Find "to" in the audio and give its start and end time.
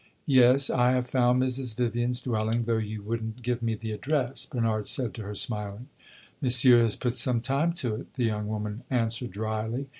5.13-5.21, 7.73-7.93